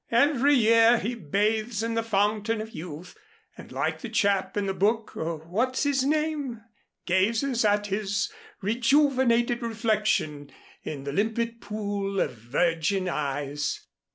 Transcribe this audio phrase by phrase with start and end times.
[0.09, 3.15] Every year he bathes in the Fountain of Youth,
[3.55, 6.59] and like the chap in the book what's his name?
[7.05, 8.33] gazes at his
[8.63, 10.49] rejuvenated reflection
[10.81, 13.85] in the limpid pool of virgin eyes.